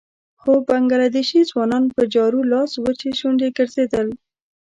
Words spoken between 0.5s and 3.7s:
بنګله دېشي ځوانان په جارو لاس وچې شونډې